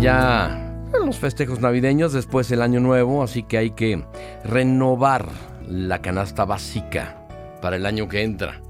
[0.00, 4.02] ya los festejos navideños, después el año nuevo, así que hay que
[4.44, 5.28] renovar
[5.68, 7.26] la canasta básica
[7.60, 8.60] para el año que entra.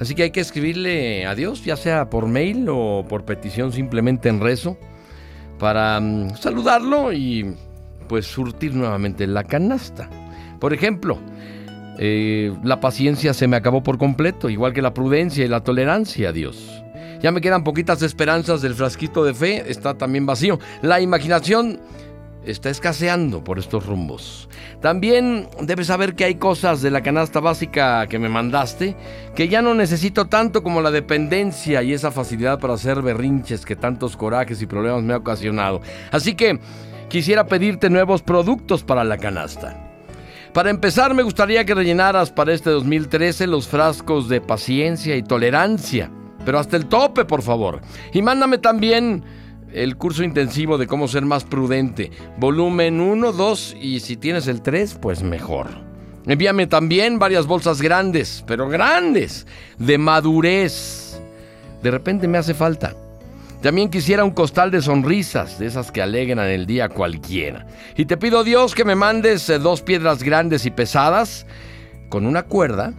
[0.00, 4.28] Así que hay que escribirle a Dios, ya sea por mail o por petición simplemente
[4.28, 4.78] en rezo,
[5.58, 7.54] para mm, saludarlo y
[8.08, 10.08] pues surtir nuevamente la canasta.
[10.58, 11.18] Por ejemplo,
[11.98, 16.30] eh, la paciencia se me acabó por completo, igual que la prudencia y la tolerancia
[16.30, 16.81] a Dios.
[17.22, 20.58] Ya me quedan poquitas esperanzas del frasquito de fe, está también vacío.
[20.82, 21.78] La imaginación
[22.44, 24.48] está escaseando por estos rumbos.
[24.80, 28.96] También debes saber que hay cosas de la canasta básica que me mandaste
[29.36, 33.76] que ya no necesito tanto como la dependencia y esa facilidad para hacer berrinches que
[33.76, 35.80] tantos corajes y problemas me ha ocasionado.
[36.10, 36.58] Así que
[37.08, 39.90] quisiera pedirte nuevos productos para la canasta.
[40.52, 46.10] Para empezar, me gustaría que rellenaras para este 2013 los frascos de paciencia y tolerancia
[46.44, 47.80] pero hasta el tope, por favor.
[48.12, 49.24] Y mándame también
[49.72, 52.10] el curso intensivo de cómo ser más prudente.
[52.38, 55.68] Volumen 1, 2 y si tienes el 3, pues mejor.
[56.26, 59.46] Envíame también varias bolsas grandes, pero grandes,
[59.78, 61.20] de madurez.
[61.82, 62.94] De repente me hace falta.
[63.60, 67.66] También quisiera un costal de sonrisas, de esas que alegran el día cualquiera.
[67.96, 71.46] Y te pido Dios que me mandes eh, dos piedras grandes y pesadas
[72.08, 72.92] con una cuerda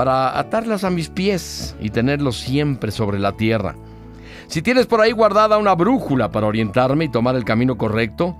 [0.00, 3.74] para atarlas a mis pies y tenerlos siempre sobre la tierra.
[4.46, 8.34] Si tienes por ahí guardada una brújula para orientarme y tomar el camino correcto,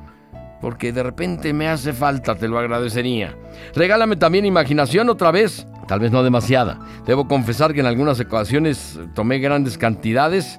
[0.62, 3.36] porque de repente me hace falta, te lo agradecería.
[3.74, 6.80] Regálame también imaginación otra vez, tal vez no demasiada.
[7.04, 10.58] Debo confesar que en algunas ocasiones tomé grandes cantidades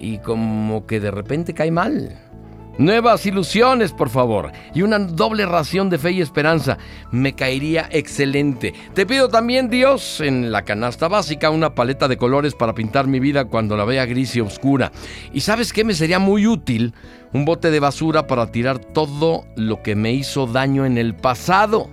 [0.00, 2.18] y como que de repente cae mal.
[2.78, 4.50] Nuevas ilusiones, por favor.
[4.74, 6.78] Y una doble ración de fe y esperanza.
[7.10, 8.72] Me caería excelente.
[8.94, 13.20] Te pido también, Dios, en la canasta básica, una paleta de colores para pintar mi
[13.20, 14.90] vida cuando la vea gris y oscura.
[15.34, 16.94] Y sabes qué me sería muy útil?
[17.34, 21.90] Un bote de basura para tirar todo lo que me hizo daño en el pasado.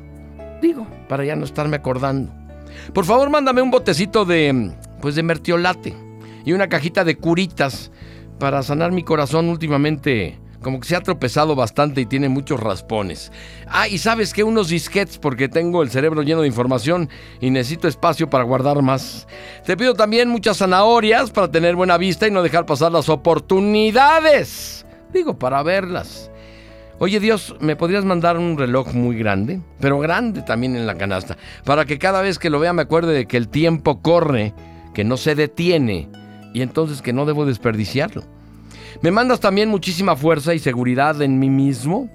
[0.62, 2.32] Digo, para ya no estarme acordando.
[2.94, 5.94] Por favor, mándame un botecito de, pues de mertiolate
[6.46, 7.92] y una cajita de curitas
[8.40, 13.32] para sanar mi corazón últimamente como que se ha tropezado bastante y tiene muchos raspones.
[13.68, 17.10] Ah, y sabes que unos disquets porque tengo el cerebro lleno de información
[17.40, 19.28] y necesito espacio para guardar más.
[19.66, 24.86] Te pido también muchas zanahorias para tener buena vista y no dejar pasar las oportunidades.
[25.14, 26.30] Digo, para verlas.
[27.02, 29.62] Oye Dios, ¿me podrías mandar un reloj muy grande?
[29.80, 33.14] Pero grande también en la canasta, para que cada vez que lo vea me acuerde
[33.14, 34.54] de que el tiempo corre,
[34.94, 36.10] que no se detiene
[36.54, 38.24] y entonces que no debo desperdiciarlo.
[39.02, 42.10] Me mandas también muchísima fuerza y seguridad en mí mismo.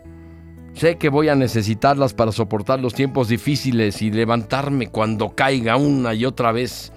[0.75, 6.15] Sé que voy a necesitarlas para soportar los tiempos difíciles y levantarme cuando caiga una
[6.15, 6.93] y otra vez.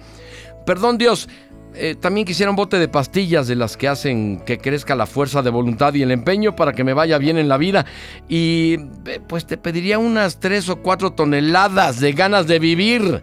[0.66, 1.28] Perdón Dios,
[1.74, 5.42] eh, también quisiera un bote de pastillas de las que hacen que crezca la fuerza
[5.42, 7.86] de voluntad y el empeño para que me vaya bien en la vida.
[8.28, 13.22] Y eh, pues te pediría unas tres o cuatro toneladas de ganas de vivir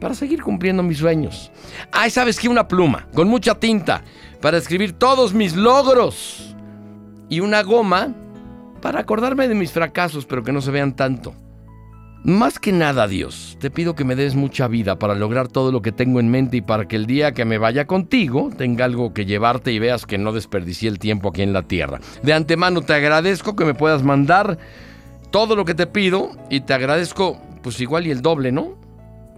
[0.00, 1.50] para seguir cumpliendo mis sueños.
[1.92, 2.48] Ay, ¿sabes qué?
[2.48, 4.02] Una pluma con mucha tinta
[4.40, 6.54] para escribir todos mis logros
[7.28, 8.14] y una goma
[8.80, 11.34] para acordarme de mis fracasos, pero que no se vean tanto.
[12.24, 15.82] Más que nada, Dios, te pido que me des mucha vida para lograr todo lo
[15.82, 19.14] que tengo en mente y para que el día que me vaya contigo tenga algo
[19.14, 22.00] que llevarte y veas que no desperdicié el tiempo aquí en la tierra.
[22.22, 24.58] De antemano te agradezco que me puedas mandar
[25.30, 28.76] todo lo que te pido y te agradezco pues igual y el doble, ¿no?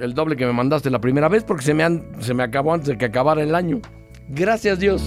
[0.00, 2.88] El doble que me mandaste la primera vez porque se me, se me acabó antes
[2.88, 3.81] de que acabara el año.
[4.28, 5.03] Gracias Dios.